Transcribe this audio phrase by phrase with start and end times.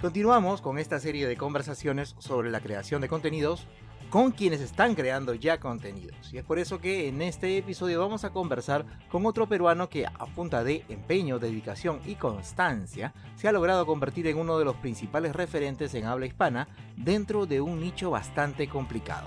[0.00, 3.66] Continuamos con esta serie de conversaciones sobre la creación de contenidos
[4.10, 6.32] con quienes están creando ya contenidos.
[6.32, 10.06] Y es por eso que en este episodio vamos a conversar con otro peruano que
[10.06, 14.76] a punta de empeño, dedicación y constancia se ha logrado convertir en uno de los
[14.76, 19.26] principales referentes en habla hispana dentro de un nicho bastante complicado,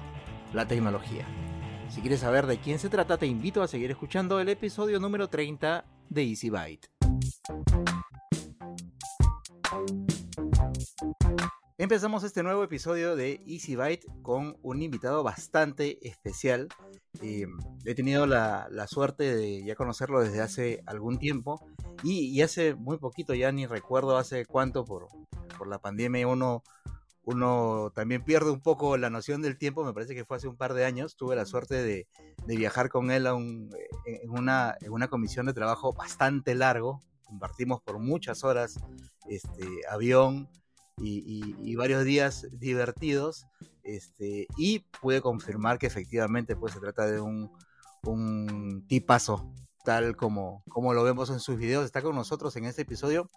[0.54, 1.26] la tecnología.
[1.90, 5.28] Si quieres saber de quién se trata, te invito a seguir escuchando el episodio número
[5.28, 6.90] 30 de Easy Byte.
[11.77, 16.67] Empezamos este nuevo episodio de Easy Byte con un invitado bastante especial.
[17.22, 17.47] Eh,
[17.86, 21.66] he tenido la, suerte de ya conocerlo desde hace algún tiempo
[22.03, 25.08] y, hace muy poquito, ya ni recuerdo hace cuánto por,
[25.58, 26.64] por la pandemia uno,
[27.23, 30.58] uno también pierde un poco la noción del tiempo, me parece que fue hace un
[30.58, 32.08] par de años, tuve la suerte de,
[32.45, 33.69] viajar con él a un,
[34.06, 38.80] en, una, en una comisión de trabajo bastante largo, compartimos por muchas horas
[39.30, 40.50] este, avión
[41.02, 43.47] y, varios días divertidos
[43.83, 47.52] este, y pude confirmar que efectivamente pues, se trata de un,
[48.03, 49.52] un tipazo
[49.83, 51.86] tal como, como lo vemos en sus videos.
[51.86, 53.30] Está con nosotros en este episodio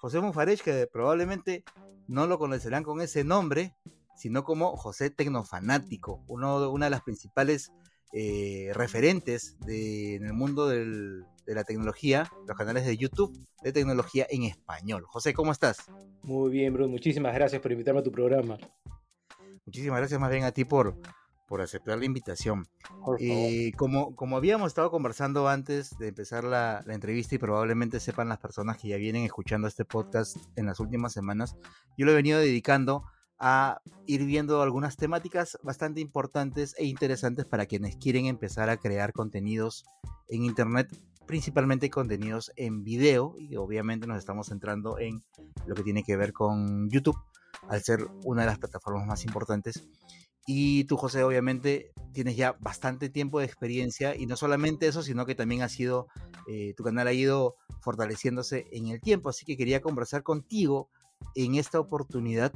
[0.00, 1.64] José Mufarech, que probablemente
[2.08, 3.74] no lo conocerán con ese nombre,
[4.16, 7.72] sino como José Tecnofanático, uno, una de las principales
[8.12, 14.42] eh, referentes en el mundo de la tecnología, los canales de YouTube de tecnología en
[14.42, 15.04] español.
[15.06, 15.78] José, ¿cómo estás?
[16.22, 16.88] Muy bien, Bruno.
[16.88, 18.58] Muchísimas gracias por invitarme a tu programa.
[19.64, 20.96] Muchísimas gracias más bien a ti por,
[21.46, 22.66] por aceptar la invitación.
[23.18, 28.28] Eh, como, como habíamos estado conversando antes de empezar la, la, entrevista y probablemente sepan
[28.28, 31.56] las personas que ya vienen escuchando este podcast en las últimas semanas,
[31.96, 33.04] yo lo he venido dedicando
[33.44, 39.12] a ir viendo algunas temáticas bastante importantes e interesantes para quienes quieren empezar a crear
[39.12, 39.84] contenidos
[40.28, 45.24] en Internet, principalmente contenidos en video y obviamente nos estamos centrando en
[45.66, 47.18] lo que tiene que ver con YouTube,
[47.68, 49.88] al ser una de las plataformas más importantes.
[50.46, 55.26] Y tú, José, obviamente tienes ya bastante tiempo de experiencia y no solamente eso, sino
[55.26, 56.06] que también ha sido,
[56.46, 60.90] eh, tu canal ha ido fortaleciéndose en el tiempo, así que quería conversar contigo
[61.34, 62.52] en esta oportunidad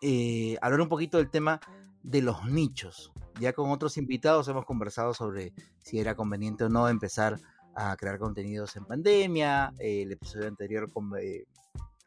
[0.00, 1.60] eh, hablar un poquito del tema
[2.02, 3.12] de los nichos.
[3.40, 7.40] Ya con otros invitados hemos conversado sobre si era conveniente o no empezar
[7.74, 9.72] a crear contenidos en pandemia.
[9.78, 10.88] el episodio anterior
[11.20, 11.44] eh,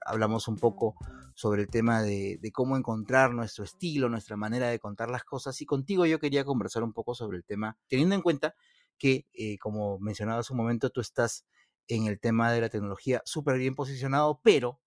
[0.05, 0.95] hablamos un poco
[1.35, 5.61] sobre el tema de, cómo encontrar nuestro estilo, nuestra manera de contar las cosas.
[5.61, 8.55] Y contigo yo quería conversar un poco sobre el tema, teniendo en cuenta
[8.97, 11.45] que, eh, como mencionaba hace un momento, tú estás
[11.87, 14.79] en el tema de la tecnología súper bien posicionado, pero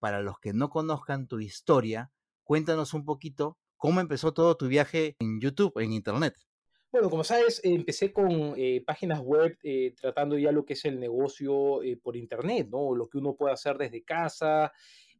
[0.00, 2.10] para los que no conozcan tu historia,
[2.44, 6.34] Cuéntanos un poquito cómo empezó todo tu viaje en YouTube, en Internet.
[6.92, 11.00] Bueno, como sabes, empecé con eh, páginas web eh, tratando ya lo que es el
[11.00, 12.94] negocio eh, por Internet, ¿no?
[12.94, 14.72] Lo que uno puede hacer desde casa,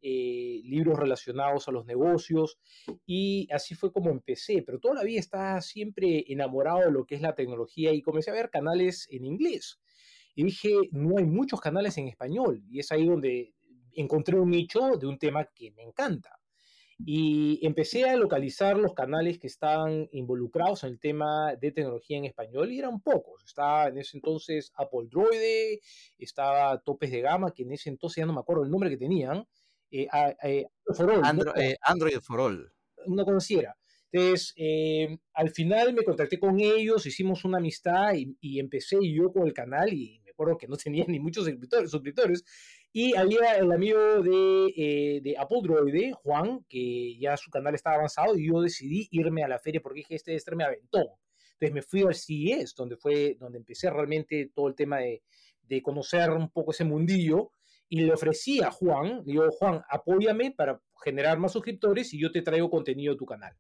[0.03, 2.59] libros relacionados a los negocios,
[3.07, 7.15] y así fue como empecé, pero toda la vida estaba siempre enamorado de lo que
[7.15, 9.81] es la tecnología y comencé a ver canales en inglés.
[10.35, 13.55] Y dije, no hay muchos canales en español, y es ahí donde
[13.93, 16.42] encontré un nicho de un tema que me encanta.
[17.05, 22.27] Y empecé a localizar los canales que estaban involucrados en el tema de tecnología en
[22.27, 23.43] español y eran pocos.
[23.45, 25.79] Estaba en ese entonces Apple Droid,
[26.19, 28.97] estaba Topes de Gama, que en ese entonces ya no me acuerdo el nombre que
[28.97, 29.47] tenían.
[29.91, 30.07] Eh,
[30.45, 30.67] eh,
[31.57, 32.73] eh, Android for All.
[33.07, 33.77] Una conociera.
[34.11, 34.55] Entonces,
[35.33, 39.55] al final me contacté con ellos, hicimos una amistad y, y empecé yo con el
[39.55, 41.47] canal y me acuerdo que no tenía ni muchos
[41.87, 42.45] suscriptores
[42.93, 47.97] y había el amigo de, eh, de Apple Droid, Juan, que ya su canal estaba
[47.97, 51.19] avanzado, y yo decidí irme a la feria porque dije, este este me aventó.
[51.55, 55.23] Entonces me fui al CES, donde fue donde empecé realmente todo el tema de,
[55.63, 57.53] de conocer un poco ese mundillo,
[57.89, 62.31] y le ofrecí a Juan, le digo, Juan, apóyame para generar más suscriptores y yo
[62.31, 63.55] te traigo contenido a tu canal.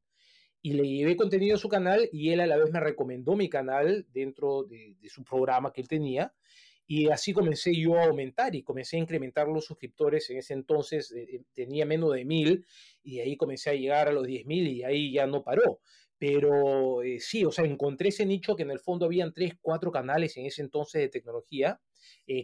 [0.62, 3.48] Y le llevé contenido a su canal y él a la vez me recomendó mi
[3.48, 6.32] canal dentro de, de su programa que él tenía.
[6.86, 10.28] Y así comencé yo a aumentar y comencé a incrementar los suscriptores.
[10.30, 12.66] En ese entonces eh, eh, tenía menos de mil
[13.02, 15.80] y ahí comencé a llegar a los diez mil y ahí ya no paró.
[16.18, 19.90] Pero eh, sí, o sea, encontré ese nicho que en el fondo habían tres, cuatro
[19.90, 21.80] canales en ese entonces de tecnología.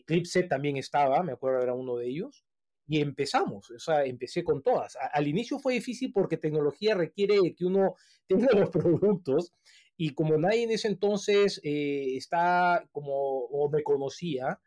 [0.06, 2.44] Clipset también estaba, me acuerdo era uno de ellos.
[2.86, 4.96] y empezamos, o sea, empecé con todas.
[5.12, 7.94] al inicio fue difícil porque tecnología requiere que uno
[8.28, 9.52] tenga los productos
[9.98, 14.58] y como nadie en ese entonces eh, está como o me conocía,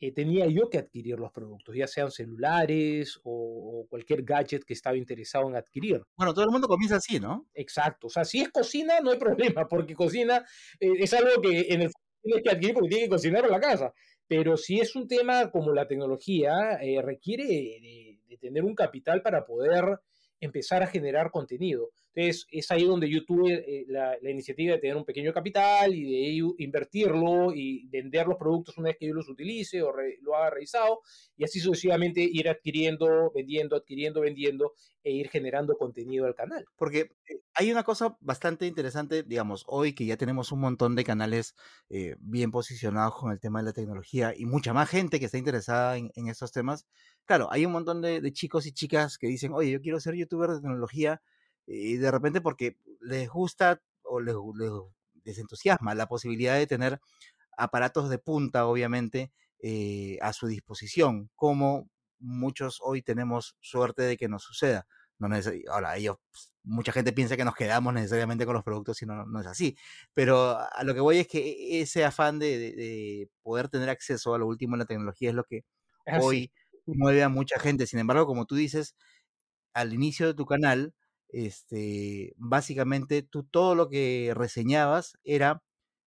[0.00, 4.96] eh, tenía yo que adquirir los productos, ya sean celulares o, cualquier gadget que estaba
[4.96, 6.02] interesado en adquirir.
[6.16, 7.46] Bueno, todo el mundo comienza así, ¿no?
[7.54, 9.18] Exacto, o sea, si es cocina no hay
[9.54, 10.44] problema, porque cocina
[10.80, 11.90] eh, es algo que en el
[12.24, 13.92] tienes que adquirir porque tienes que cocinar en la casa.
[14.26, 19.46] Pero si es un tema como la tecnología, eh, requiere de, tener un capital para
[19.46, 20.00] poder
[20.40, 21.90] empezar a generar contenido.
[22.14, 26.04] Entonces, es ahí donde yo tuve eh, la, iniciativa de tener un pequeño capital y
[26.04, 29.92] de invertirlo y vender los productos una vez que yo los utilice o
[30.22, 31.00] lo haga revisado
[31.36, 34.72] y así sucesivamente ir adquiriendo, vendiendo, adquiriendo, vendiendo
[35.04, 36.64] e ir generando contenido al canal.
[36.76, 41.04] Porque eh, hay una cosa bastante interesante, digamos, hoy que ya tenemos un montón de
[41.04, 41.54] canales
[41.90, 45.36] eh, bien posicionados con el tema de la tecnología y mucha más gente que está
[45.36, 46.86] interesada en, estos temas.
[47.26, 50.14] Claro, hay un montón de, de chicos y chicas que dicen, oye, yo quiero ser
[50.14, 51.22] youtuber de tecnología
[51.66, 54.34] y de repente porque les gusta o les,
[55.24, 57.00] les, entusiasma la posibilidad de tener
[57.56, 61.88] aparatos de punta, obviamente, eh, a su disposición, como
[62.18, 64.86] muchos hoy tenemos suerte de que nos suceda.
[65.18, 65.28] No
[65.70, 69.24] ahora, ellos, pues, mucha gente piensa que nos quedamos necesariamente con los productos y no,
[69.24, 69.76] no es así.
[70.12, 74.38] Pero a lo que voy es que ese afán de, de, poder tener acceso a
[74.38, 75.64] lo último en la tecnología es lo que
[76.20, 76.52] hoy
[76.86, 77.86] mueve a mucha gente.
[77.86, 78.94] Sin embargo, como tú dices,
[79.74, 80.94] al inicio de tu canal,
[81.28, 85.62] este, básicamente tú todo lo que reseñabas era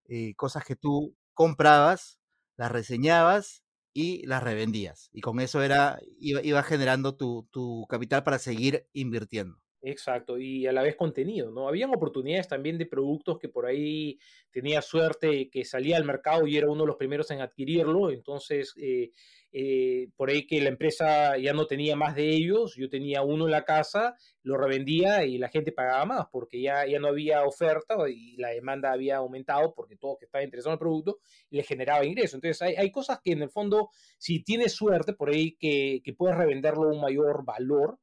[0.08, 2.18] eh, cosas que tú comprabas,
[2.56, 3.62] las reseñabas
[3.94, 5.10] y las revendías.
[5.12, 9.58] Y con eso era, iba, iba generando tu, tu, capital para seguir invirtiendo.
[9.80, 11.68] Exacto, y a la vez contenido, ¿no?
[11.68, 14.18] Habían oportunidades también de productos que por ahí
[14.50, 18.74] tenía suerte que salía al mercado y era uno de los primeros en adquirirlo, entonces
[18.76, 19.12] eh,
[19.52, 23.44] eh, por ahí que la empresa ya no tenía más de ellos, yo tenía uno
[23.44, 27.44] en la casa, lo revendía y la gente pagaba más porque ya, ya no había
[27.44, 31.18] oferta y la demanda había aumentado porque todos que estaban interesados en el producto
[31.50, 32.36] le generaba ingreso.
[32.36, 36.14] Entonces hay, hay, cosas que en el fondo, si tienes suerte por ahí que, que
[36.14, 37.98] puedes revenderlo a un mayor valor,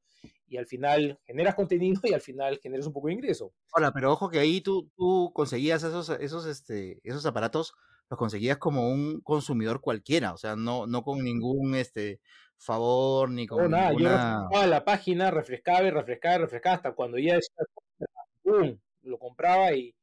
[0.47, 3.53] y al final generas contenido y al final generas un poco de ingreso.
[3.74, 7.74] Hola, pero ojo que ahí tú, tú conseguías esos, esos, este, esos aparatos
[8.09, 12.19] los conseguías como un consumidor cualquiera, o sea, no, no con ningún este
[12.57, 17.18] favor ni con nada, yo refrescaba la página, refrescaba y refrescaba y refrescaba hasta cuando
[17.18, 17.56] ya decía,
[19.01, 19.95] lo compraba y,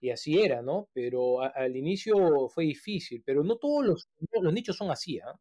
[0.00, 0.88] y, así era, ¿no?
[0.92, 4.08] Pero al inicio fue difícil, pero no todos los,
[4.40, 5.34] los nichos son así, ¿ah?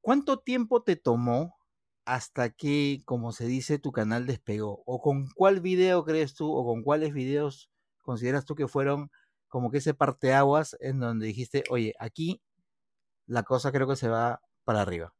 [0.00, 1.57] ¿Cuánto tiempo te tomó
[2.08, 4.82] hasta que, como se dice, tu canal despegó?
[4.86, 7.70] ¿O con cuál video crees tú, o con cuáles videos
[8.02, 9.10] consideras tú que fueron
[9.48, 12.40] como que ese parteaguas en donde dijiste, oye, aquí
[13.26, 15.14] la cosa creo que se va para arriba.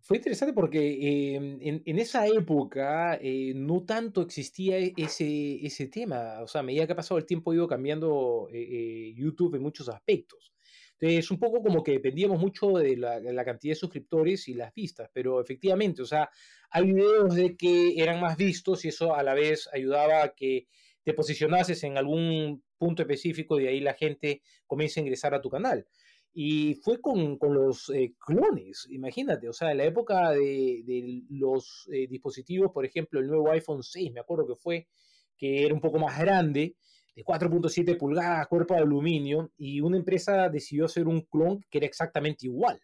[0.00, 6.40] Fue interesante porque em, en, esa época eh, no tanto existía e, ese, ese tema.
[6.42, 9.56] O sea, a medida que ha pasado el tiempo, ha ido cambiando eh, eh, YouTube
[9.56, 10.52] en muchos aspectos.
[11.00, 14.54] Entonces, un poco como que dependíamos mucho de la, de la, cantidad de suscriptores y
[14.54, 16.28] las vistas, pero efectivamente, o sea,
[16.70, 20.66] hay videos de que eran más vistos y eso a la vez ayudaba a que
[21.04, 25.40] te posicionases en algún punto específico y de ahí la gente comienza a ingresar a
[25.40, 25.86] tu canal.
[26.34, 31.22] Y fue con, con los eh, clones, imagínate, o sea, en la época de, de
[31.30, 34.88] los eh, dispositivos, por ejemplo, el nuevo iPhone 6, me acuerdo que fue,
[35.36, 36.76] que era un poco más grande,
[37.18, 41.86] de 4.7 pulgadas, cuerpo de aluminio, y una empresa decidió hacer un clon que era
[41.88, 42.80] exactamente igual.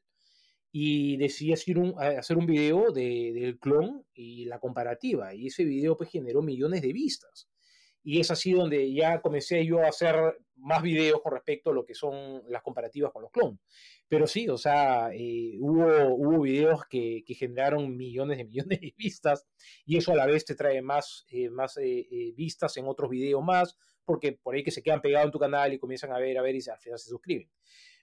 [0.73, 5.63] Y decidió hacer un, hacer un video de, del clon y la comparativa, y ese
[5.63, 7.49] video pues generó millones de vistas
[8.05, 11.87] y es así donde ya comencé yo a hacer más videos con respecto a lo
[11.87, 13.59] que son las comparativas con los clones.
[14.09, 19.47] Pero sí, o sea, eh, hubo, hubo videos que, generaron millones de millones de vistas
[19.87, 23.43] y eso a la vez te trae más, eh, más eh, vistas en otros videos
[23.43, 26.37] más, porque por ahí que se quedan pegados en tu canal y comienzan a ver,
[26.37, 27.51] a ver y al final se suscriben.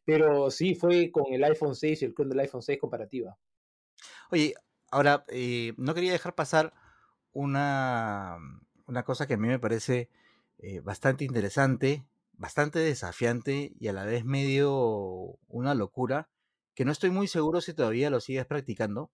[0.04, 3.38] Pero sí, fue con el iPhone 6 y el clon del iPhone 6 comparativa.
[4.32, 4.56] Oye,
[4.90, 5.24] ahora,
[5.78, 6.74] no quería dejar pasar
[7.34, 8.40] una
[8.92, 10.10] una cosa que a mí me parece
[10.60, 16.30] eh, bastante interesante, bastante desafiante y a la vez medio una locura,
[16.76, 19.10] que no estoy muy seguro si todavía lo sigues practicando,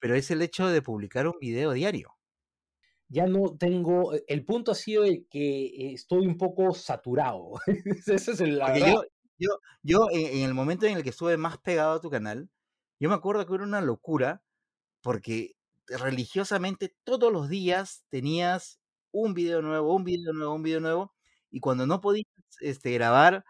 [0.00, 2.16] pero es el hecho de publicar un video diario.
[3.08, 7.52] Ya no tengo, eh, el punto ha sido de que estoy un poco saturado.
[8.06, 9.04] Ese es el, yo,
[9.38, 12.50] yo, yo en, el momento en el que estuve más pegado a tu canal,
[13.00, 14.42] yo me acuerdo que era una locura
[15.00, 15.54] porque
[15.86, 18.77] religiosamente todos los días tenías
[19.12, 21.14] un video nuevo, un video nuevo, un video nuevo,
[21.50, 22.26] y cuando no podías
[22.60, 23.44] este, grabar,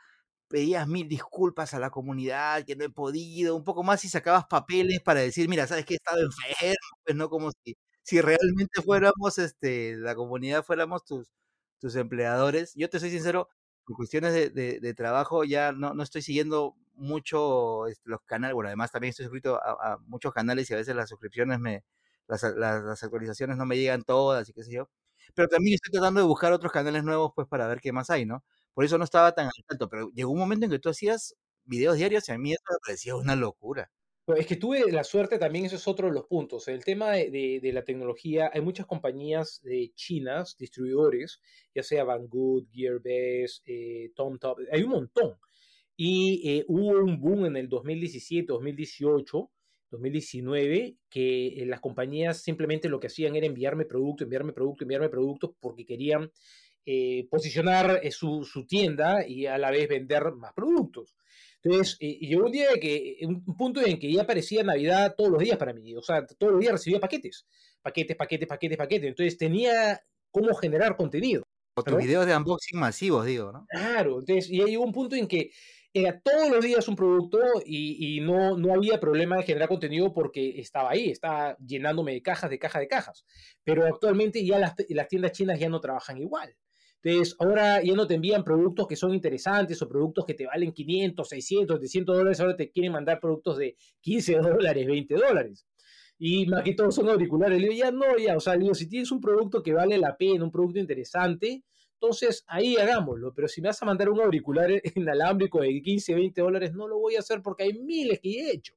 [0.48, 4.46] pedías mil disculpas a la comunidad, que no he podido, un poco más y sacabas
[4.46, 8.82] papeles para decir, mira, sabes que he estado enfermo, pues no como si, si realmente
[8.82, 11.28] fuéramos, este, la comunidad fuéramos tus,
[11.78, 12.72] tus empleadores.
[12.74, 13.48] Yo te soy sincero,
[13.84, 14.50] por cuestiones de,
[14.80, 19.26] de, trabajo ya no, no estoy siguiendo mucho este, los canales, bueno, además también estoy
[19.26, 21.84] suscrito a, a, muchos canales y a veces las suscripciones me,
[22.28, 24.88] las, las, las, actualizaciones no me llegan todas y qué sé yo.
[25.34, 28.26] Pero también estoy tratando de buscar otros canales nuevos pues para ver qué más hay,
[28.26, 28.44] ¿no?
[28.74, 31.34] Por eso no estaba tan al tanto, pero llegó un momento en que tú hacías
[31.64, 33.90] videos diarios y a mí eso me parecía una locura.
[34.36, 36.68] Es que tuve la suerte también, eso es otro de los puntos.
[36.68, 41.40] El tema de, de, la tecnología, hay muchas compañías de chinas, distribuidores,
[41.74, 45.38] ya sea Banggood, Gearbest, eh, TomTop, hay un montón.
[45.96, 49.50] Y eh, hubo un boom en el 2017, 2018,
[49.90, 55.08] 2019, que eh, las compañías simplemente lo que hacían era enviarme producto, enviarme producto, enviarme
[55.08, 56.30] productos porque querían
[56.90, 61.14] eh, posicionar eh, su, su, tienda y a la vez vender más productos.
[61.62, 65.42] Entonces, eh, llegó un día que, un punto en que ya aparecía Navidad todos los
[65.42, 65.94] días para mí.
[65.94, 67.46] O sea, todos los días recibía paquetes.
[67.82, 69.08] Paquetes, paquetes, paquetes, paquetes.
[69.08, 71.42] Entonces tenía cómo generar contenido.
[71.74, 73.66] O tus videos de unboxing masivos, digo, ¿no?
[73.68, 75.50] Claro, entonces, y ya llegó un punto en que
[76.00, 80.12] era todos los días un producto y, y, no, no había problema de generar contenido
[80.12, 83.24] porque estaba ahí, estaba llenándome de cajas, de cajas, de cajas.
[83.64, 86.54] Pero actualmente ya las, las tiendas chinas ya no trabajan igual.
[87.02, 90.72] Entonces, ahora ya no te envían productos que son interesantes o productos que te valen
[90.72, 95.66] 500, 600, 700 dólares, ahora te quieren mandar productos de 15 dólares, 20 dólares.
[96.18, 97.60] Y más que todo son auriculares.
[97.60, 100.16] Le digo, ya no, ya, o sea, digo, si tienes un producto que vale la
[100.16, 101.62] pena, un producto interesante,
[102.00, 103.32] entonces ahí hagámoslo.
[103.34, 106.98] Pero si me vas a mandar un auricular inalámbrico de 15, 20 dólares, no lo
[106.98, 108.74] voy a hacer porque hay miles que he hecho.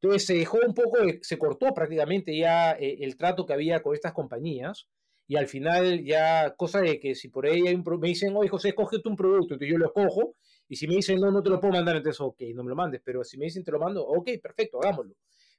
[0.00, 3.94] Entonces se dejó un poco, se cortó prácticamente ya eh, el trato que había con
[3.94, 4.88] estas compañías
[5.28, 8.48] y al final ya, cosa de que si por ahí hay un me dicen, oye
[8.48, 10.34] José, coge tú un producto, entonces yo lo cojo,
[10.68, 12.74] y si me dicen, no, no te lo puedo mandar, entonces, ok, no me lo
[12.74, 15.14] mandes, pero si me dicen, te lo mando, ok, perfecto, hagámoslo.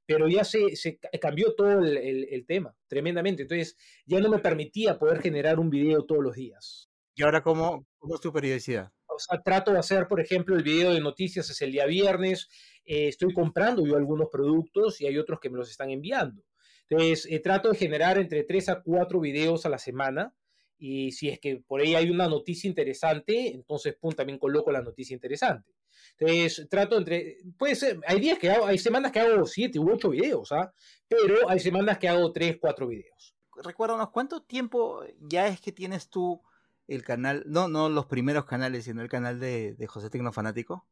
[0.05, 4.99] Pero ya se, se cambió todo el, el, tema, tremendamente, entonces ya no me permitía
[4.99, 6.89] poder generar un video todos los días.
[7.15, 8.91] ¿Y ahora cómo, cómo es tu periodicidad?
[9.07, 12.49] O sea, trato de hacer, por ejemplo, el video de noticias es el día viernes,
[12.85, 16.43] eh, estoy comprando yo algunos productos y hay otros que me los están enviando.
[16.89, 20.33] Entonces, eh, trato de generar entre 3 a 4 videos a la semana.
[20.77, 24.81] Y si es que por ahí hay una noticia interesante, entonces pum, también coloco la
[24.81, 25.71] noticia interesante.
[26.19, 27.37] Entonces, trato entre.
[27.57, 30.73] Puede ser, hay días que hago, hay semanas que hago 7 u 8 videos, ¿ah?
[31.07, 33.35] Pero hay semanas que hago 3, 4 videos.
[33.63, 36.41] Recuérdanos, ¿cuánto tiempo ya es que tienes tú
[36.87, 37.43] el canal?
[37.47, 40.87] No, no los primeros canales, sino el canal de, de José Tecnofanático.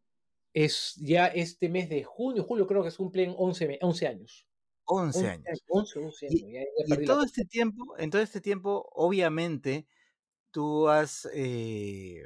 [0.53, 4.47] Es ya este mes de junio, julio, creo que se cumplen 11, 11 años.
[4.89, 5.45] 11 años.
[6.21, 9.87] Y, en todo este tiempo, en todo este tiempo, obviamente,
[10.51, 12.23] tú has eh,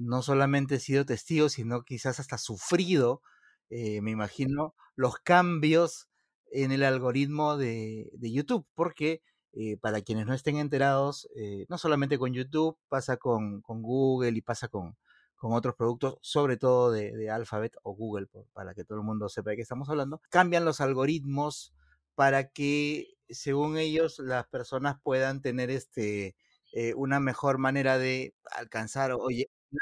[0.00, 3.22] no solamente sido testigo, sino quizás hasta sufrido,
[3.70, 6.08] eh, me imagino, los cambios
[6.52, 11.28] en el algoritmo de, de YouTube, porque eh, para quienes no estén enterados,
[11.68, 14.96] no solamente con YouTube, pasa con, con Google y pasa con,
[15.40, 19.50] con otros productos, sobre todo de, Alphabet o Google, para que todo el mundo sepa
[19.50, 21.72] de qué estamos hablando, cambian los algoritmos
[22.14, 26.36] para que, según ellos, las personas puedan tener este,
[26.74, 29.28] eh, una mejor manera de alcanzar o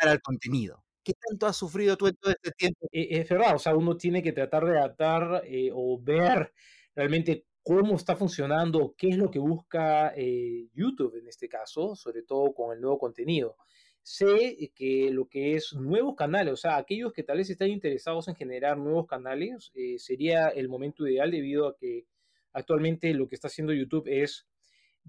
[0.00, 0.84] al contenido.
[1.02, 2.86] ¿Qué tanto has sufrido tú en todo este tiempo?
[2.92, 6.52] Eh, es verdad, o sea, uno tiene que tratar de adaptar eh, o ver
[6.94, 10.14] realmente cómo está funcionando, qué es lo que busca
[10.72, 13.56] YouTube en este caso, sobre todo con el nuevo contenido
[14.08, 18.26] sé que lo que es nuevos canales, o sea, aquellos que tal vez están interesados
[18.28, 22.06] en generar nuevos canales, eh, sería el momento ideal debido a que
[22.54, 24.46] actualmente lo que está haciendo YouTube es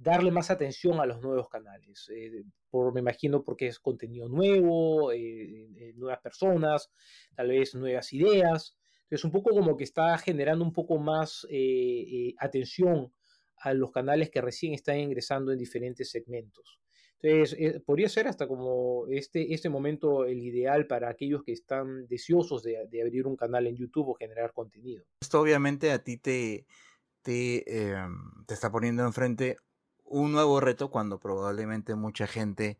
[0.01, 2.09] darle más atención a los nuevos canales.
[2.13, 6.91] Eh, por, me imagino porque es contenido nuevo, eh, nuevas personas,
[7.35, 8.77] tal vez nuevas ideas.
[9.03, 11.47] Entonces, un poco como que está generando un poco más
[12.37, 13.11] atención
[13.57, 16.79] a los canales que recién están ingresando en diferentes segmentos.
[17.21, 22.07] Entonces, eh, podría ser hasta como este, este momento el ideal para aquellos que están
[22.07, 25.03] deseosos de, abrir un canal en YouTube o generar contenido.
[25.21, 26.65] Esto obviamente a ti te,
[27.21, 29.57] te, em, te está poniendo enfrente
[30.09, 32.77] un nuevo reto cuando probablemente mucha gente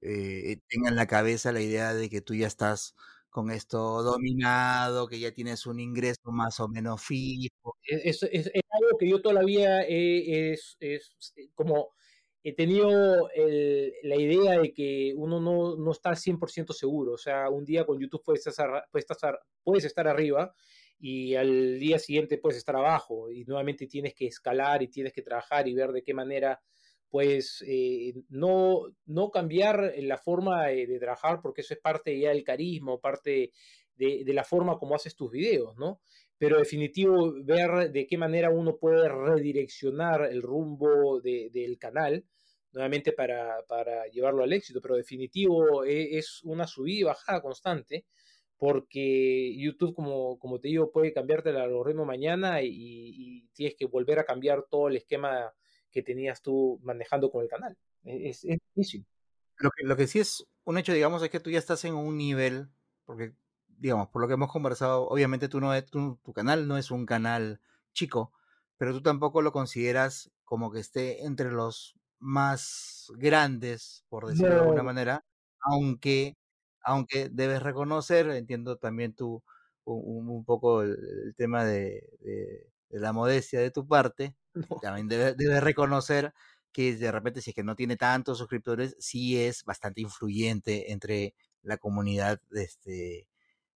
[0.00, 2.94] eh, tenga en la cabeza la idea de que tú ya estás
[3.30, 7.76] con esto dominado, que ya tienes un ingreso más o menos fijo.
[7.86, 11.90] E, es, es, algo que yo todavía es, es como
[12.42, 13.28] he tenido
[14.04, 17.14] la idea de que uno no, no está 100% seguro.
[17.14, 20.54] O sea, un día con YouTube puedes estar, puedes, estar, puedes estar arriba
[20.98, 25.22] y al día siguiente puedes estar abajo y nuevamente tienes que escalar y tienes que
[25.22, 26.60] trabajar y ver de qué manera
[27.08, 32.44] pues eh, no, no cambiar la forma de, trabajar porque eso es parte ya del
[32.44, 33.52] carisma parte
[33.94, 36.00] de, de, la forma como haces tus videos, ¿no?
[36.36, 42.24] Pero definitivo ver de qué manera uno puede redireccionar el rumbo del canal
[42.72, 48.04] nuevamente para, para, llevarlo al éxito, pero definitivo e, es, una subida y bajada constante
[48.58, 53.86] porque YouTube, como, como te digo, puede cambiarte el algoritmo mañana y, y, tienes que
[53.86, 55.52] volver a cambiar todo el esquema
[55.90, 57.76] que tenías tú manejando con el canal.
[58.04, 59.06] E, es, es difícil.
[59.58, 61.94] Lo que, lo que sí es un hecho, digamos, es que tú ya estás en
[61.94, 62.68] un nivel,
[63.04, 63.32] porque,
[63.66, 67.06] digamos, por lo que hemos conversado, obviamente tú no tu, tu canal no es un
[67.06, 67.60] canal
[67.92, 68.32] chico,
[68.76, 74.60] pero tú tampoco lo consideras como que esté entre los más grandes, por decirlo de
[74.60, 75.24] alguna manera,
[75.60, 76.36] aunque,
[76.86, 79.42] aunque debes reconocer, entiendo también tú
[79.84, 84.34] un, poco el, tema de, de, la modestia de tu parte,
[84.82, 86.32] también debes, reconocer
[86.72, 91.34] que de repente si es que no tiene tantos suscriptores, sí es bastante influyente entre
[91.62, 93.28] la comunidad de, este,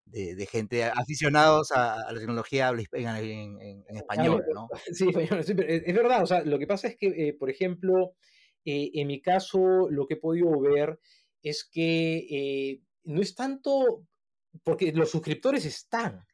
[0.05, 4.69] de, gente aficionados a, la tecnología en, en, español, ¿no?
[4.93, 8.15] Sí, es verdad, o sea, lo que pasa es que, eh, por ejemplo,
[8.65, 11.01] eh, en mi caso, lo que he podido ver
[11.43, 14.05] es que eh, no es tanto
[14.65, 16.25] porque los suscriptores están.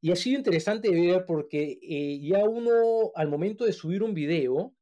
[0.00, 4.74] Y ha sido interesante ver porque eh, ya uno al momento de subir un video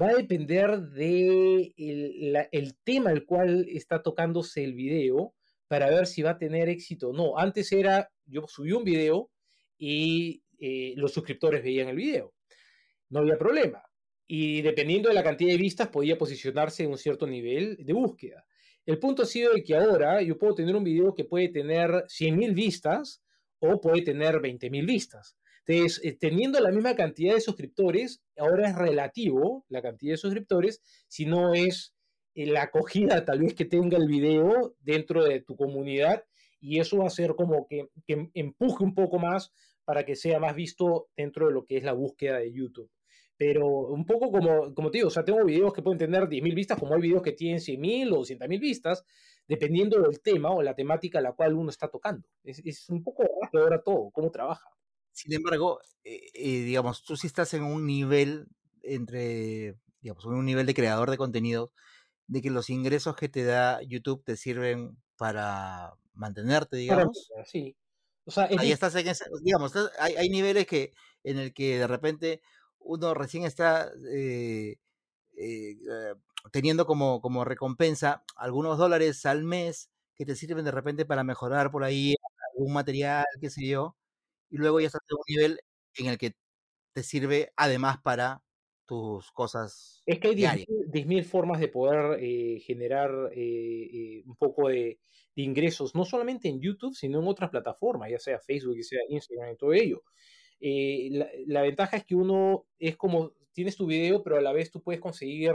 [0.00, 5.34] va a depender de el, tema al cual está tocándose el video
[5.68, 7.36] para ver si va a tener éxito o no.
[7.38, 9.30] Antes era, yo subí un video
[9.76, 10.42] y
[10.96, 12.32] los suscriptores veían el video.
[13.08, 13.82] No había problema
[14.34, 18.46] y dependiendo de la cantidad de vistas podía posicionarse en un cierto nivel de búsqueda.
[18.84, 22.52] El punto ha sido que ahora yo puedo tener un video que puede tener 100.000
[22.54, 23.22] vistas
[23.60, 25.36] o puede tener 20.000 vistas.
[25.64, 30.82] Entonces, eh, teniendo la misma cantidad de suscriptores, ahora es relativo la cantidad de suscriptores,
[31.06, 31.94] si no es
[32.34, 36.24] eh, la acogida tal vez que tenga el video dentro de tu comunidad
[36.60, 37.88] y eso va a ser como que
[38.34, 39.52] empuje un poco más
[39.84, 42.90] para que sea más visto dentro de lo que es la búsqueda de YouTube
[43.44, 46.54] pero un poco como, como te digo, o sea, tengo videos que pueden tener 10.000
[46.54, 49.04] vistas, como hay videos que tienen 100.000 o 200.000 vistas,
[49.48, 52.28] dependiendo del tema o la temática a la cual uno está tocando.
[52.44, 54.68] Es, es un poco ahora todo, cómo trabaja.
[55.10, 58.46] Sin embargo, eh, eh, digamos, tú sí estás en un nivel
[58.80, 61.72] entre, digamos, en un nivel de creador de contenido,
[62.28, 67.28] de que los ingresos que te da YouTube te sirven para mantenerte, digamos.
[67.44, 67.76] sí.
[68.24, 70.92] O sea, Ahí estás en ese, digamos, hay, hay niveles que
[71.24, 72.40] en el que de repente
[72.84, 74.76] uno recién está eh,
[75.36, 76.14] eh, eh,
[76.50, 81.70] teniendo como, como recompensa algunos dólares al mes que te sirven de repente para mejorar
[81.70, 82.14] por ahí
[82.54, 83.96] algún material, qué sé yo,
[84.50, 85.60] y luego ya estás en un nivel
[85.96, 86.34] en el que
[86.92, 88.42] te sirve además para
[88.86, 90.02] tus cosas.
[90.04, 92.20] Es que hay 10.000 formas de poder
[92.60, 95.00] generar un poco de,
[95.34, 99.00] de, ingresos, no solamente en YouTube, sino en otras plataformas, ya sea Facebook, ya sea
[99.08, 100.02] Instagram y todo ello.
[100.64, 101.10] Eh,
[101.48, 104.80] la, ventaja es que uno es como, tienes tu video, pero a la vez tú
[104.80, 105.52] puedes conseguir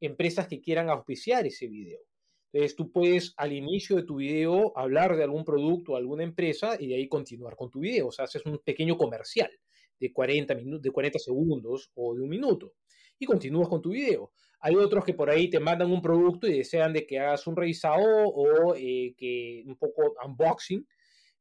[0.00, 2.00] empresas que quieran auspiciar ese video.
[2.50, 6.78] Entonces tú puedes al inicio de tu video hablar de algún producto o alguna empresa
[6.80, 8.08] y de ahí continuar con tu video.
[8.08, 9.50] O sea, haces un pequeño comercial
[10.00, 12.72] de 40, minutos, de 40 segundos o de un minuto
[13.18, 14.32] y continúas con tu video.
[14.60, 17.54] Hay otros que por ahí te mandan un producto y desean de que hagas un
[17.54, 20.86] revisado o eh, que un poco unboxing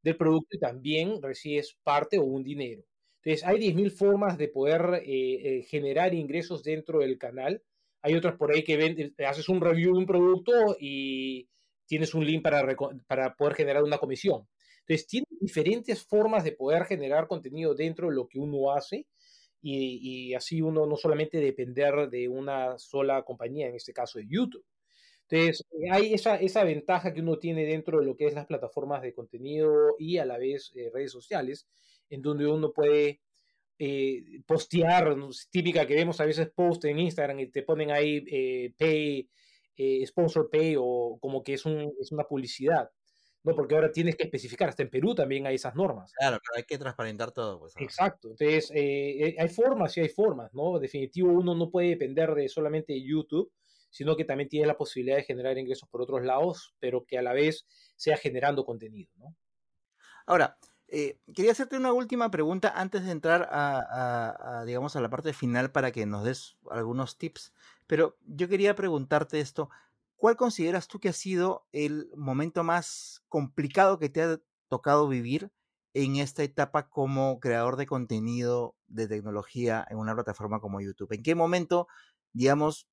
[0.01, 2.83] del producto y también recibes parte o un dinero.
[3.27, 7.61] Entonces, hay 10.000 formas de poder eh, eh, generar ingresos dentro del canal.
[8.01, 11.49] Hay otras por ahí que eh, haces un review de un producto y
[11.85, 14.47] tienes un link para, poder generar una comisión.
[14.79, 19.07] Entonces, tiene diferentes formas de poder generar contenido dentro de lo que uno hace
[19.61, 24.27] y, y, así uno no solamente depender de una sola compañía, en este caso de
[24.29, 24.63] YouTube.
[25.29, 29.13] Entonces, hay esa ventaja que uno tiene dentro de lo que es las plataformas de
[29.13, 31.67] contenido y a la vez redes sociales,
[32.09, 33.21] en donde uno puede
[33.79, 35.15] eh, postear,
[35.51, 39.29] típica que vemos a veces post en Instagram y te ponen ahí eh, pay,
[39.75, 42.89] eh, sponsor pay o como que es, un, es una publicidad.
[43.43, 43.55] ¿no?
[43.55, 46.11] Porque ahora tienes que especificar, hasta en Perú también hay esas normas.
[46.17, 47.59] Claro, pero hay que transparentar todo.
[47.59, 50.79] Pues, Exacto, entonces hay formas y hay formas, ¿no?
[50.79, 53.51] Definitivo uno no puede depender de solamente YouTube,
[53.89, 57.21] sino que también tiene la posibilidad de generar ingresos por otros lados, pero que a
[57.21, 57.65] la vez
[57.95, 59.35] sea generando contenido, ¿no?
[60.25, 65.33] Ahora, eh, quería hacerte una última pregunta antes de entrar a, digamos, a la parte
[65.33, 67.53] final para que nos des algunos tips.
[67.87, 69.69] Pero yo quería preguntarte esto.
[70.15, 75.51] ¿Cuál consideras tú que ha sido el momento más complicado que te ha tocado vivir
[75.93, 81.11] en esta etapa como creador de contenido de tecnología en una plataforma como YouTube?
[81.13, 81.87] ¿En qué momento,
[82.33, 82.87] digamos,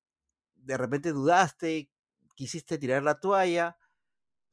[0.56, 1.90] de repente dudaste,
[2.34, 3.76] quisiste tirar la toalla,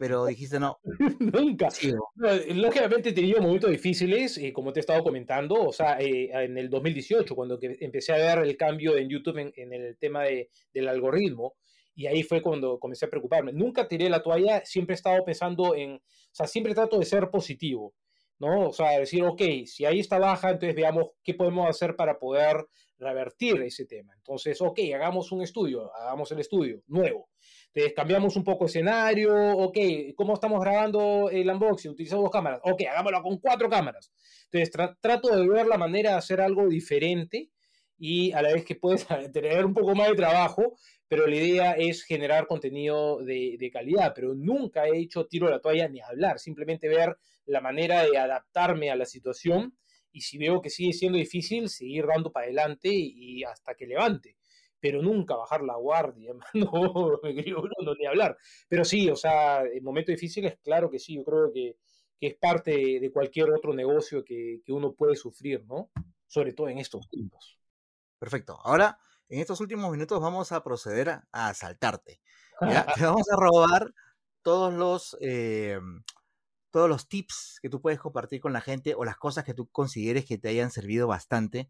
[0.02, 0.80] pero dijiste no.
[1.20, 1.70] Nunca.
[2.56, 6.58] lógicamente he tenido momentos difíciles, eh, como te he estado comentando, o sea, eh, en
[6.58, 10.88] el 2018, cuando empecé a ver el cambio en YouTube en, el tema de, del
[10.88, 11.54] algoritmo,
[11.94, 13.54] y ahí fue cuando comencé a preocuparme.
[13.54, 16.00] Nunca tiré la toalla, siempre he estado pensando en, o
[16.32, 17.94] sea, siempre trato de ser positivo,
[18.40, 18.70] ¿no?
[18.70, 22.66] O sea, decir, ok, si ahí está baja, entonces veamos qué podemos hacer para poder
[22.98, 24.16] revertir ese tema.
[24.16, 27.31] Entonces, ok, hagamos un estudio, hagamos el estudio nuevo
[27.74, 29.78] entonces cambiamos un poco escenario, ok,
[30.16, 31.92] ¿cómo estamos grabando el unboxing?
[31.92, 34.12] Utilizamos dos cámaras, ok, hagámoslo con cuatro cámaras.
[34.52, 37.50] Entonces trato de ver la manera de hacer algo diferente
[37.98, 40.76] y a la vez que puedes tener un poco más de trabajo,
[41.08, 45.62] pero la idea es generar contenido de, calidad, pero nunca he hecho tiro de la
[45.62, 49.78] toalla ni hablar, simplemente ver la manera de adaptarme a la situación
[50.12, 54.36] y si veo que sigue siendo difícil, seguir dando para adelante y hasta que levante
[54.82, 58.38] pero nunca bajar la guardia, no, me no, ni hablar.
[58.68, 61.78] Pero sí, o sea, en momentos difíciles, claro que sí, yo creo que,
[62.20, 65.92] que es parte de cualquier otro negocio que, que, uno puede sufrir, ¿no?
[66.28, 67.58] Sobre todo en estos tiempos.
[68.18, 68.60] Perfecto.
[68.64, 72.20] Ahora, en estos últimos minutos vamos a proceder a, asaltarte.
[72.98, 73.94] Te vamos a robar
[74.42, 75.80] todos los, eh,
[76.72, 79.68] todos los tips que tú puedes compartir con la gente o las cosas que tú
[79.68, 81.70] consideres que te hayan servido bastante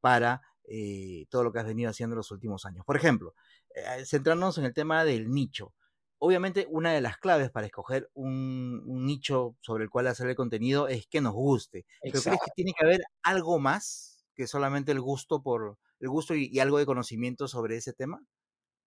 [0.00, 2.84] para eh, todo lo que has venido haciendo en los últimos años.
[2.84, 3.34] Por ejemplo,
[3.74, 5.74] eh, centrarnos en el tema del nicho.
[6.18, 10.88] Obviamente, una de las claves para escoger un, nicho sobre el cual hacer el contenido
[10.88, 11.84] es que nos guste.
[12.00, 16.34] ¿Pero crees que tiene que haber algo más que solamente el gusto por el gusto
[16.34, 18.24] y, algo de conocimiento sobre ese tema?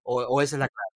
[0.03, 0.94] ¿O, o esa es la clave?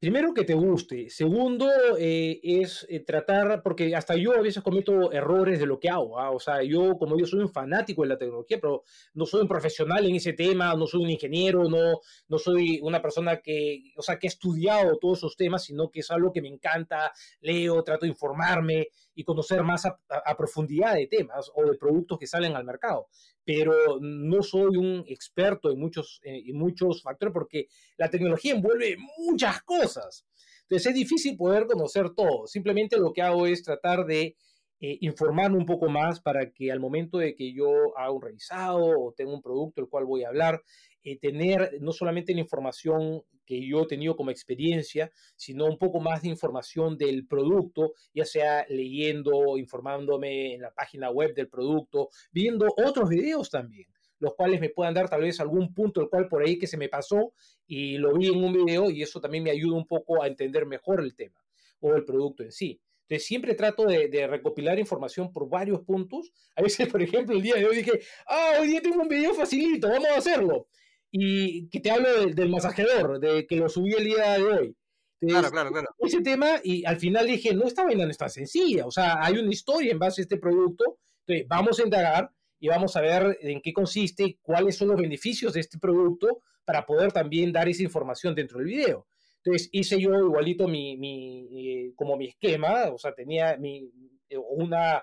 [0.00, 1.10] Primero que te guste.
[1.10, 5.90] Segundo eh, es eh, tratar, porque hasta yo a veces cometo errores de lo que
[5.90, 6.18] hago.
[6.18, 6.30] ¿ah?
[6.30, 8.82] O sea, yo como yo soy un fanático de la tecnología, pero
[9.12, 13.02] no soy un profesional en ese tema, no soy un ingeniero, no, no soy una
[13.02, 16.40] persona que, o sea, que ha estudiado todos esos temas, sino que es algo que
[16.40, 19.98] me encanta, leo, trato de informarme y conocer más a,
[20.38, 23.08] profundidad de temas o de productos que salen al mercado.
[23.52, 29.60] Pero no soy un experto en muchos, en muchos factores porque la tecnología envuelve muchas
[29.62, 30.24] cosas.
[30.62, 32.46] Entonces es difícil poder conocer todo.
[32.46, 34.36] Simplemente lo que hago es tratar de
[34.82, 38.78] eh, informarme un poco más para que al momento de que yo haga un revisado
[38.78, 40.62] o tenga un producto del cual voy a hablar,
[41.02, 46.00] eh, tener no solamente la información que yo he tenido como experiencia, sino un poco
[46.00, 52.10] más de información del producto, ya sea leyendo, informándome en la página web del producto,
[52.32, 53.88] viendo otros videos también
[54.20, 56.76] los cuales me puedan dar tal vez algún punto el cual por ahí que se
[56.76, 57.32] me pasó
[57.66, 60.66] y lo vi en un video y eso también me ayuda un poco a entender
[60.66, 61.42] mejor el tema
[61.80, 62.80] o el producto en sí.
[63.02, 66.32] Entonces siempre trato de, recopilar información por varios puntos.
[66.54, 69.88] A veces, por ejemplo, el día de hoy dije, ah, hoy tengo un video facilito,
[69.88, 70.68] vamos a hacerlo.
[71.10, 74.76] Y que te hablo del, masajeador, de que lo subí el día de hoy.
[75.20, 75.88] claro, claro, claro.
[75.98, 78.86] Ese tema, y al final dije, no, esta vaina no es tan sencilla.
[78.86, 80.98] O sea, hay una historia en base a este producto.
[81.26, 85.54] Entonces, vamos a indagar y vamos a ver en qué consiste, cuáles son los beneficios
[85.54, 89.06] de este producto para poder también dar esa información dentro del video.
[89.42, 93.90] Entonces hice yo igualito mi, mi eh, como mi esquema, o sea, tenía mi,
[94.28, 95.02] eh, una,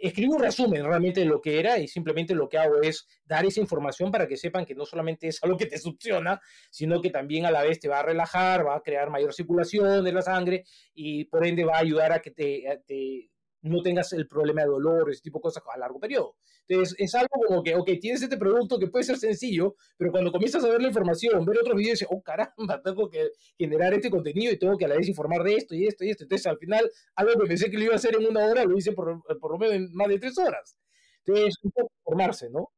[0.00, 3.44] escribí un resumen realmente de lo que era y simplemente lo que hago es dar
[3.44, 7.10] esa información para que sepan que no solamente es algo que te succiona, sino que
[7.10, 10.22] también a la vez te va a relajar, va a crear mayor circulación de la
[10.22, 13.31] sangre y por ende va a ayudar a que te, te
[13.62, 16.36] no tengas el problema de dolor, ese tipo de cosas a largo periodo.
[16.66, 20.32] Entonces, es algo como que, ok, tienes este producto que puede ser sencillo, pero cuando
[20.32, 24.10] comienzas a ver la información, ver otros videos, dices, oh caramba, tengo que generar este
[24.10, 26.24] contenido y tengo que a la vez informar de esto y esto y esto.
[26.24, 28.76] Entonces, al final, algo que pensé que lo iba a hacer en una hora, lo
[28.76, 30.76] hice por, por lo menos en más de tres horas.
[31.24, 32.72] Entonces, un poco formarse, ¿no?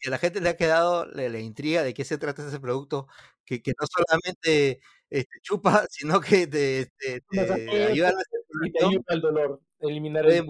[0.00, 3.08] Y a la gente le ha quedado la, intriga de qué se trata ese producto,
[3.44, 6.90] que, que no solamente este, chupa, sino que te,
[7.88, 8.14] ayuda,
[9.08, 10.46] al dolor, eliminar el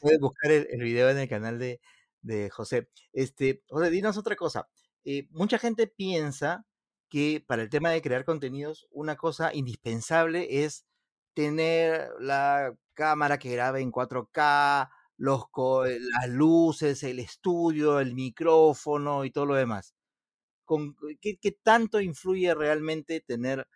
[0.00, 1.80] puedes buscar el, video en el canal de,
[2.22, 2.88] de José.
[3.12, 4.68] Este, José, dinos otra cosa.
[5.04, 6.66] Eh, mucha gente piensa
[7.08, 10.86] que para el tema de crear contenidos, una cosa indispensable es
[11.34, 15.44] tener la cámara que grabe en 4K, los,
[16.00, 19.94] las luces, el estudio, el micrófono y todo lo demás.
[20.64, 23.68] ¿Con, qué, qué, tanto influye realmente tener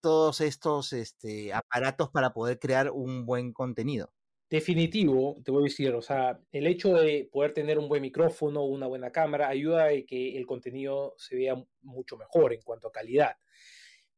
[0.00, 4.12] todos estos este, aparatos para poder crear un buen contenido?
[4.50, 8.64] Definitivo, te voy a decir, o sea, el hecho de poder tener un buen micrófono,
[8.64, 12.92] una buena cámara, ayuda a que el contenido se vea mucho mejor en cuanto a
[12.92, 13.36] calidad.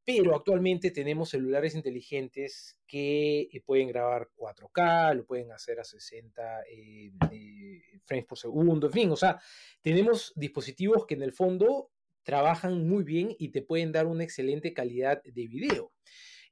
[0.04, 6.62] Pero actualmente tenemos celulares inteligentes que eh, pueden grabar 4K, lo pueden hacer a 60
[6.70, 7.10] eh,
[8.04, 9.40] frames por segundo, en fin, o sea,
[9.82, 11.90] tenemos dispositivos que en el fondo
[12.22, 15.92] trabajan muy bien y te pueden dar una excelente calidad de video.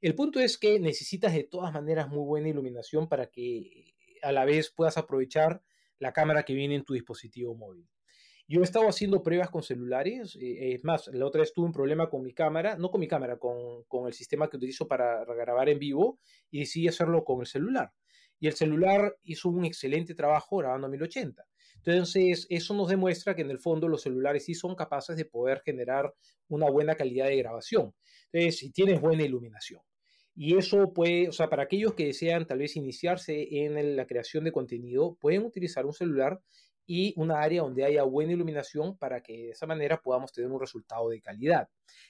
[0.01, 4.45] El punto es que necesitas de todas maneras muy buena iluminación para que a la
[4.45, 5.61] vez puedas aprovechar
[5.99, 7.85] la cámara que viene en tu dispositivo móvil.
[8.47, 11.73] Yo he estado haciendo pruebas con celulares, eh, es más, la otra vez tuve un
[11.73, 15.25] problema con mi cámara, no con mi cámara, con, con el sistema que utilizo para
[15.25, 17.91] grabar en vivo y decidí hacerlo con el celular.
[18.39, 21.45] Y el celular hizo un excelente trabajo grabando a 1080.
[21.75, 25.61] Entonces, eso nos demuestra que en el fondo los celulares sí son capaces de poder
[25.63, 26.13] generar
[26.47, 27.93] una buena calidad de grabación.
[28.31, 29.81] Entonces, si tienes buena iluminación.
[30.41, 34.45] Y eso puede, o sea, para aquellos que desean tal vez iniciarse en la creación
[34.45, 36.39] de contenido, pueden utilizar un celular
[36.85, 40.61] y una área donde haya buena iluminación para que de esa manera podamos tener un
[40.61, 41.67] resultado de calidad.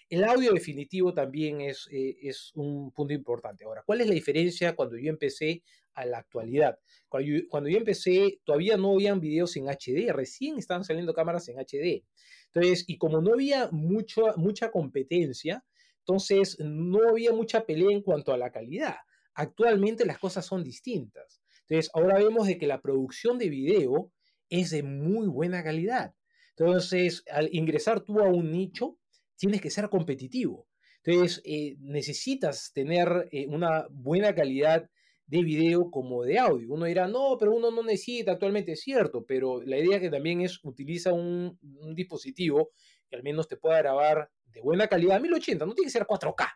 [0.08, 3.66] El audio definitivo también es, eh, es un punto importante.
[3.66, 5.64] Ahora, ¿cuál es la diferencia cuando yo empecé
[5.96, 6.78] a la actualidad?
[7.08, 12.06] Cuando yo, empecé, todavía no habían videos en HD, recién estaban saliendo cámaras en HD.
[12.54, 15.66] Entonces, y como no había mucho, mucha competencia,
[16.00, 18.96] entonces no había mucha pelea en cuanto a la calidad.
[19.34, 21.42] Actualmente las cosas son distintas.
[21.68, 24.12] Entonces, ahora vemos de que la producción de video
[24.50, 26.16] es de muy buena calidad.
[26.58, 28.98] Entonces, al ingresar tú a un nicho,
[29.38, 30.68] tienes que ser competitivo.
[31.04, 34.90] Entonces, eh, necesitas tener eh, una buena calidad
[35.28, 36.74] de video como de audio.
[36.74, 40.42] Uno dirá, no, pero uno no necesita actualmente, es cierto, pero la idea que también
[40.42, 42.72] es utiliza un, un dispositivo
[43.08, 46.48] que al menos te pueda grabar de buena calidad, 1080, no tiene que ser 4K.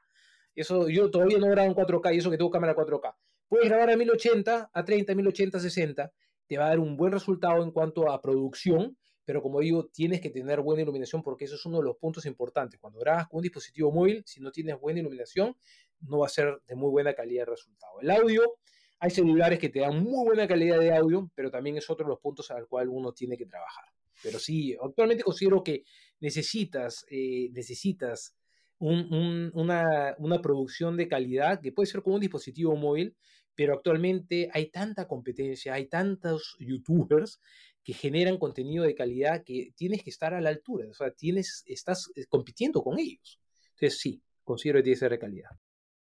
[0.55, 3.15] Eso yo todavía no grabo en 4K y eso que tengo cámara 4K.
[3.47, 6.13] Puedes grabar a 1080, a 30, 1080, 60
[6.47, 10.21] te va a dar un buen resultado en cuanto a producción, pero como digo, tienes
[10.21, 12.79] que tener buena iluminación porque eso es uno de los puntos importantes.
[12.79, 15.55] Cuando grabas con un dispositivo móvil, si no tienes buena iluminación,
[16.01, 18.01] no va a ser de muy buena calidad el resultado.
[18.01, 18.57] El audio,
[18.99, 22.09] hay celulares que te dan muy buena calidad de audio, pero también es otro de
[22.09, 23.85] los puntos al cual uno tiene que trabajar.
[24.21, 25.83] Pero sí, actualmente considero que
[26.19, 28.35] necesitas, eh, necesitas
[28.79, 33.15] una, una producción de calidad que puede ser con un dispositivo móvil,
[33.55, 37.39] pero actualmente hay tanta competencia, hay tantos youtubers
[37.83, 41.63] que generan contenido de calidad que tienes que estar a la altura, o sea, tienes,
[41.67, 43.39] estás eh, compitiendo con ellos.
[43.71, 45.49] Entonces sí, considero que tiene que ser de calidad.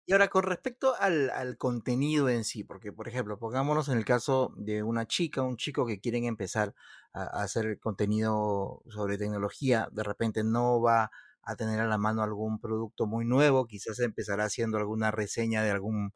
[0.07, 4.55] Y ahora, con respecto al, contenido en sí, porque, por ejemplo, pongámonos en el caso
[4.57, 6.75] de una chica, un chico que quieren empezar
[7.12, 11.11] a, a hacer contenido sobre tecnología, de repente no va
[11.42, 15.71] a tener a la mano algún producto muy nuevo, quizás empezará haciendo alguna reseña de
[15.73, 16.12] algún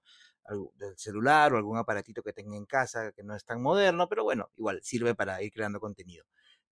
[0.76, 4.24] del celular o algún aparatito que tenga en casa que no es tan moderno, pero
[4.24, 6.24] bueno, igual sirve para ir creando contenido.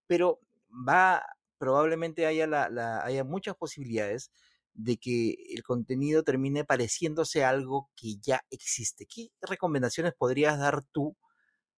[0.07, 1.23] Pero va,
[1.57, 4.31] probablemente haya, la, haya muchas posibilidades
[4.79, 9.05] de que el contenido termine pareciéndose a algo que ya existe.
[9.05, 11.17] ¿Qué recomendaciones podrías dar tú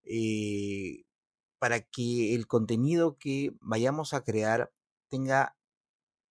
[0.04, 1.04] eh,
[1.58, 4.72] para que el contenido que vayamos a crear
[5.10, 5.56] tenga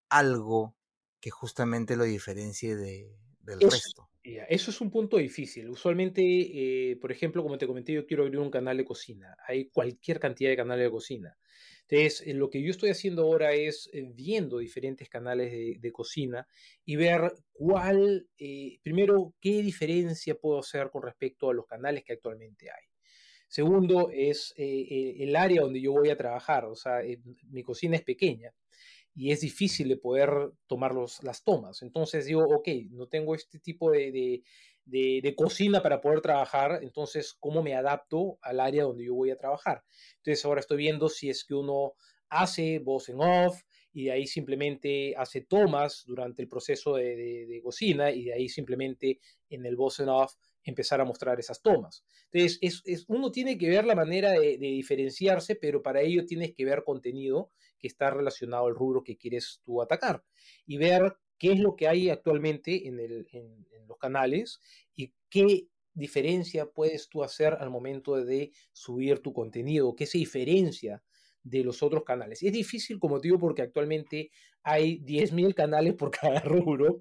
[0.09, 0.77] algo
[1.21, 4.09] que justamente lo diferencie de, del resto?
[4.23, 5.69] Eso es un punto difícil.
[5.71, 9.37] Usualmente, eh, por ejemplo, como te comenté, yo quiero abrir un canal de cocina.
[9.49, 11.37] Hay cualquier cantidad de canales de cocina.
[11.90, 16.46] Entonces, eh, lo que yo estoy haciendo ahora es eh, viendo diferentes canales de, cocina
[16.85, 18.29] y ver cuál,
[18.83, 22.85] primero, qué diferencia puedo hacer con respecto a los canales que actualmente hay.
[23.48, 26.66] Segundo, es el área donde yo voy a trabajar.
[26.66, 27.00] O sea,
[27.48, 28.55] mi cocina es pequeña
[29.14, 30.31] y es difícil de poder
[30.66, 31.83] tomar las tomas.
[31.83, 34.42] Entonces digo, ok, no tengo este tipo de,
[35.37, 39.83] cocina para poder trabajar, entonces, ¿cómo me adapto al área donde yo voy a trabajar?
[40.18, 41.94] Entonces, ahora estoy viendo si es que uno
[42.29, 48.11] hace voz en off y de ahí simplemente hace tomas durante el proceso de, cocina
[48.11, 52.05] y de ahí simplemente en el voz en off empezar a mostrar esas tomas.
[52.31, 56.53] Entonces, es, es, uno tiene que ver la manera de, diferenciarse, pero para ello tienes
[56.55, 60.22] que ver contenido que está relacionado al rubro que quieres tú atacar
[60.66, 62.96] y ver qué es lo que hay actualmente en,
[63.88, 64.61] los canales
[64.94, 71.03] y qué diferencia puedes tú hacer al momento de subir tu contenido, qué se diferencia
[71.42, 72.42] de los otros canales.
[72.42, 74.31] Es difícil, como te digo, porque actualmente
[74.62, 77.00] hay 10.000 canales por cada rubro,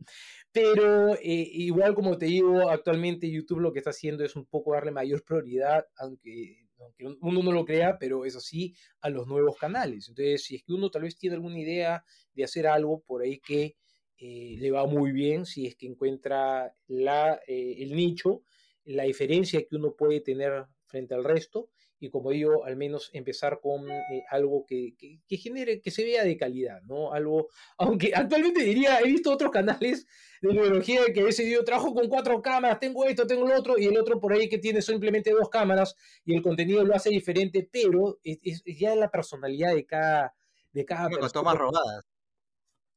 [0.51, 4.73] pero eh, igual como te digo, actualmente YouTube lo que está haciendo es un poco
[4.73, 9.57] darle mayor prioridad, aunque aunque uno no lo crea, pero eso sí, a los nuevos
[9.57, 10.07] canales.
[10.07, 13.37] Entonces, si es que uno tal vez tiene alguna idea de hacer algo por ahí
[13.37, 13.75] que
[14.19, 18.43] eh, le va muy bien, si es que encuentra la, eh, el nicho,
[18.83, 21.69] la diferencia que uno puede tener frente al resto,
[22.01, 26.23] y como digo, al menos empezar con eh, algo que, que, genere, que se vea
[26.23, 27.13] de calidad, ¿no?
[27.13, 30.05] Algo, aunque actualmente diría, he visto otros canales
[30.41, 33.85] de tecnología que ese video trabajo con cuatro cámaras, tengo esto, tengo lo otro, y
[33.85, 37.67] el otro por ahí que tiene simplemente dos cámaras y el contenido lo hace diferente,
[37.71, 40.33] pero es, ya la personalidad de cada,
[40.71, 41.29] de cada persona.
[41.29, 42.05] tomas robadas.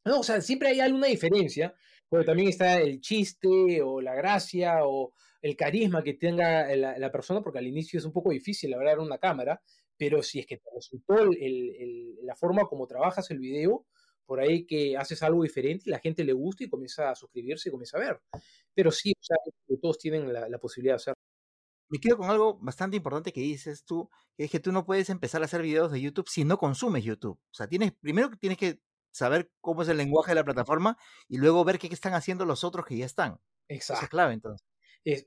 [0.05, 1.75] No, o sea, siempre hay alguna diferencia,
[2.09, 7.41] porque también está el chiste o la gracia o el carisma que tenga la, persona,
[7.43, 9.61] porque al inicio es un poco difícil hablar una cámara,
[9.97, 11.15] pero si es que te resultó
[12.23, 13.87] la forma como trabajas el video,
[14.25, 17.69] por ahí que haces algo diferente y la gente le gusta y comienza a suscribirse
[17.69, 18.21] y comienza a ver.
[18.75, 19.37] Pero sí, o sea,
[19.81, 21.21] todos tienen la, posibilidad de hacerlo.
[21.89, 25.11] Me quedo con algo bastante importante que dices tú, que es que tú no puedes
[25.11, 27.39] empezar a hacer videos de YouTube si no consumes YouTube.
[27.39, 28.81] O sea, tienes, primero que tienes que
[29.13, 30.99] saber cómo es el lenguaje de la plataforma
[31.29, 33.39] y luego ver qué, están haciendo los otros que ya están.
[33.69, 34.05] Exacto.
[34.05, 34.67] es clave entonces.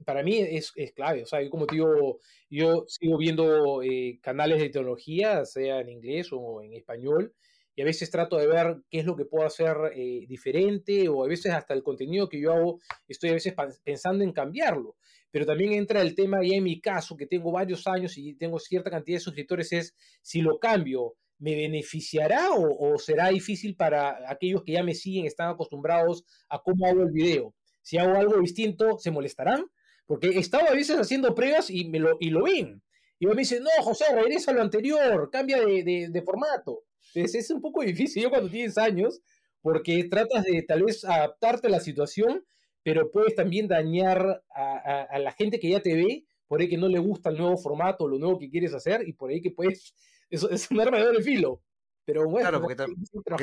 [0.05, 2.19] para mí es, es, clave, o sea, yo como te digo,
[2.49, 7.33] yo sigo viendo eh, canales de tecnología, sea en inglés o en español,
[7.75, 11.23] y a veces trato de ver qué es lo que puedo hacer eh, diferente o
[11.23, 14.95] a veces hasta el contenido que yo hago estoy a veces pensando en cambiarlo.
[15.29, 18.57] Pero también entra el tema, y en mi caso, que tengo varios años y tengo
[18.57, 24.63] cierta cantidad de suscriptores, es si lo cambio, ¿me beneficiará o, será difícil para aquellos
[24.63, 27.53] que ya me siguen, están acostumbrados a cómo hago el video?
[27.81, 29.65] Si hago algo distinto, ¿se molestarán?
[30.05, 32.81] Porque he estado a veces haciendo pruebas y, me lo, y lo ven.
[33.19, 36.83] Y me dicen, no, José, regresa a lo anterior, cambia de, formato.
[37.13, 39.21] Entonces es un poco difícil yo cuando tienes años,
[39.61, 42.45] porque tratas de tal vez adaptarte a la situación,
[42.83, 46.87] pero puedes también dañar a, la gente que ya te ve, por ahí que no
[46.87, 49.95] le gusta el nuevo formato, lo nuevo que quieres hacer, y por ahí que puedes,
[50.29, 51.61] eso es un arma de doble filo.
[52.05, 52.75] Pero bueno, claro, porque,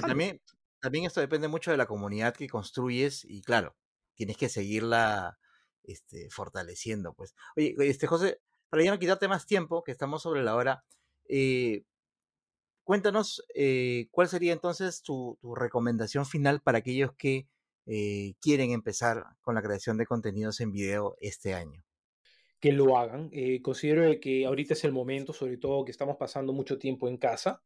[0.02, 0.40] también,
[0.80, 3.76] también esto depende mucho de la comunidad que construyes, y claro,
[4.14, 5.38] tienes que seguirla
[5.82, 7.12] este, fortaleciendo.
[7.14, 7.34] Pues.
[7.56, 8.40] Oye, este, José,
[8.70, 10.84] para ya no quitarte más tiempo, que estamos sobre la hora,
[11.28, 11.84] eh,
[12.84, 17.48] Cuéntanos eh, cuál sería entonces tu, recomendación final para aquellos que
[17.86, 21.84] eh, quieren empezar con la creación de contenidos en video este año.
[22.62, 23.28] Que lo hagan.
[23.32, 27.18] Eh, considero que ahorita es el momento, sobre todo que estamos pasando mucho tiempo en
[27.18, 27.62] casa.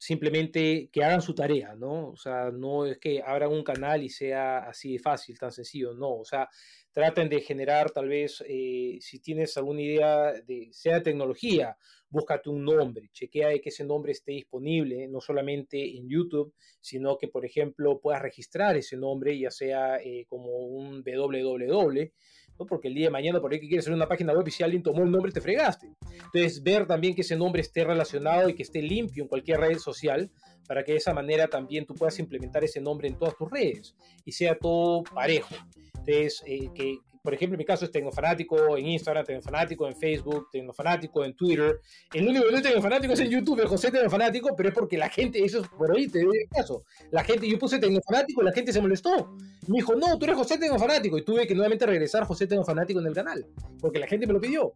[0.00, 2.10] simplemente que hagan su tarea, ¿no?
[2.10, 5.94] O sea, no es que abran un canal y sea así de fácil, tan sencillo,
[5.94, 6.18] no.
[6.18, 6.48] O sea,
[6.92, 11.76] traten de generar tal vez, si tienes alguna idea de, sea tecnología
[12.10, 17.18] búscate un nombre, chequea de que ese nombre esté disponible, no solamente en YouTube, sino
[17.18, 22.12] que, por ejemplo, puedas registrar ese nombre, ya sea eh, como un www,
[22.58, 22.66] ¿no?
[22.66, 24.62] porque el día de mañana, por ahí que quieres hacer una página web y si
[24.62, 25.92] alguien tomó el nombre, te fregaste.
[26.10, 29.78] Entonces, ver también que ese nombre esté relacionado y que esté limpio en cualquier red
[29.78, 30.30] social,
[30.66, 33.96] para que de esa manera también tú puedas implementar ese nombre en todas tus redes
[34.24, 35.54] y sea todo parejo.
[35.98, 40.48] Entonces, eh, que, por ejemplo, en mi caso es Tecnofanático en Instagram, Tecnofanático en Facebook,
[40.50, 41.80] Tecnofanático en Twitter.
[42.12, 44.96] El único que no es Tecnofanático es en YouTube, es José Tecnofanático, pero es porque
[44.96, 46.84] la gente, eso es por ahí, te doy el caso.
[47.10, 49.36] La gente, yo puse Tecnofanático y la gente se molestó.
[49.66, 51.18] Me dijo, no, tú eres José Tecnofanático.
[51.18, 53.46] Y tuve que nuevamente regresar José Tecnofanático en el canal,
[53.80, 54.74] porque la gente me lo pidió.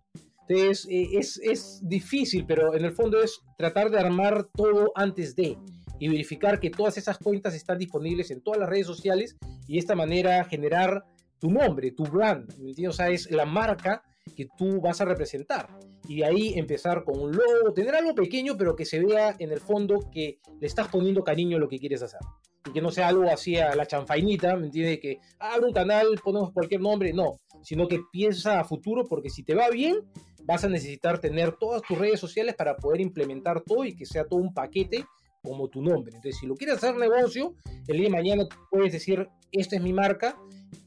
[0.49, 5.37] Entonces, eh, es, es difícil, pero en el fondo es tratar de armar todo antes
[5.37, 5.57] de
[6.03, 9.37] y verificar que todas esas cuentas están disponibles en todas las redes sociales
[9.69, 11.05] y de esta manera generar
[11.43, 12.95] tu nombre, tu brand, ¿me entiendes?
[12.95, 14.05] O sea, es la marca
[14.37, 15.77] que tú vas a representar.
[16.07, 19.51] Y de ahí empezar con un logo, tener algo pequeño, pero que se vea en
[19.51, 22.21] el fondo que le estás poniendo cariño a lo que quieres hacer.
[22.69, 25.01] Y que no sea algo así a la chanfainita, ¿me entiendes?
[25.01, 27.41] Que abre un canal, ponemos cualquier nombre, no.
[27.65, 29.97] Sino que piensa a futuro, porque si te va bien,
[30.45, 34.27] vas a necesitar tener todas tus redes sociales para poder implementar todo y que sea
[34.27, 35.05] todo un paquete
[35.43, 36.13] como tu nombre.
[36.15, 37.57] Entonces, si lo quieres hacer negocio,
[37.89, 40.39] el día de mañana puedes decir, esta es mi marca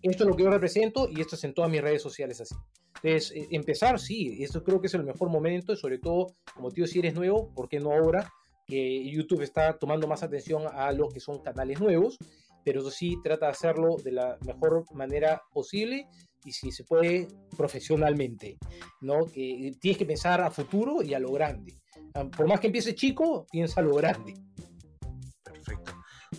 [0.02, 2.56] esto es lo que yo represento y esto es en todas mis redes sociales así.
[3.04, 6.88] Entonces, eh, empezar, sí, esto creo que es el mejor momento, sobre todo, como tío,
[6.88, 8.32] si eres nuevo, ¿por qué no ahora?
[8.68, 12.18] Que YouTube está tomando más atención a los que son canales nuevos,
[12.64, 16.08] pero eso sí, trata de hacerlo de la mejor manera posible
[16.46, 18.58] y si se puede profesionalmente,
[19.02, 19.26] ¿no?
[19.26, 21.74] Que tienes que pensar a futuro y a lo grande.
[22.14, 24.34] Ah, por más que empiece chico, piensa a lo grande.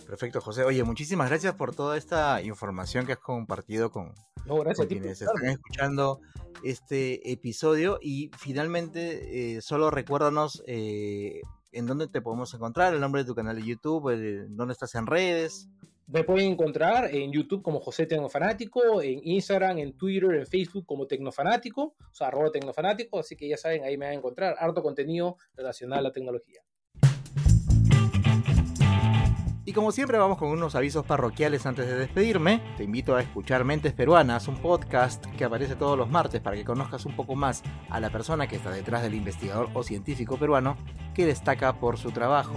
[0.07, 0.63] Perfecto, José.
[0.63, 4.13] Oye, muchísimas gracias por toda esta información que has compartido con,
[4.87, 6.21] quienes están escuchando
[6.63, 7.99] este episodio.
[8.01, 11.41] Y finalmente, eh, solo recuérdanos eh,
[11.73, 15.07] en dónde te podemos encontrar, el nombre de tu canal de YouTube, dónde estás en
[15.07, 15.67] redes.
[16.07, 21.05] Me pueden encontrar en YouTube como José Tecnofanático, en Instagram, en Twitter, en Facebook como
[21.05, 24.81] Tecnofanático, o sea, arroba Tecnofanático, así que ya saben, ahí me van a encontrar harto
[24.81, 26.61] contenido relacionado a la tecnología.
[29.67, 32.61] Y como siempre vamos con unos avisos parroquiales antes de despedirme.
[32.77, 36.63] Te invito a escuchar Mentes Peruanas, un podcast que aparece todos los martes para que
[36.63, 40.77] conozcas un poco más a la persona que está detrás del investigador o científico peruano
[41.13, 42.53] que destaca por su trabajo.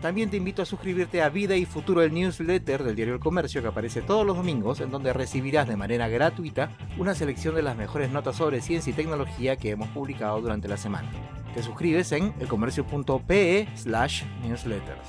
[0.00, 3.62] También te invito a suscribirte a Vida y Futuro, el newsletter del diario El Comercio
[3.62, 7.76] que aparece todos los domingos, en donde recibirás de manera gratuita una selección de las
[7.76, 11.10] mejores notas sobre ciencia y tecnología que hemos publicado durante la semana.
[11.54, 15.08] Te suscribes en elcomercio.pe slash newsletters.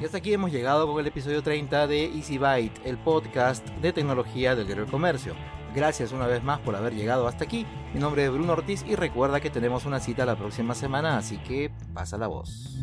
[0.00, 3.92] Y hasta aquí hemos llegado con el episodio 30 de Easy Byte, el podcast de
[3.92, 5.34] tecnología del Diario Comercio.
[5.74, 7.66] Gracias una vez más por haber llegado hasta aquí.
[7.94, 11.38] Mi nombre es Bruno Ortiz y recuerda que tenemos una cita la próxima semana, así
[11.38, 12.76] que pasa la voz.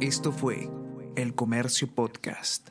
[0.00, 0.70] Esto fue
[1.14, 2.70] El Comercio Podcast.